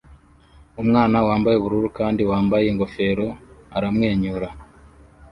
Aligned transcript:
Umwana 0.81 1.17
wambaye 1.27 1.55
ubururu 1.57 1.89
kandi 1.99 2.21
wambaye 2.29 2.65
ingofero 2.67 3.27
aramwenyura 3.77 4.47